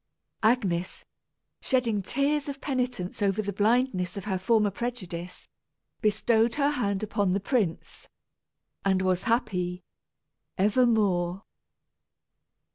[0.41, 1.05] Agnes,
[1.61, 5.47] shedding tears of penitence over the blindness of her former prejudice,
[6.01, 8.09] bestowed her hand upon the prince,
[8.83, 9.83] and was happy
[10.57, 11.43] evermore.